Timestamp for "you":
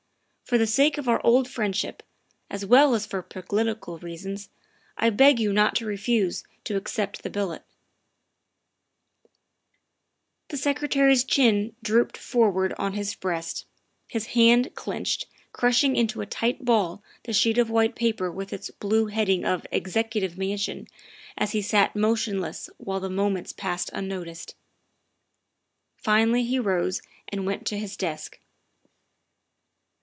5.39-5.53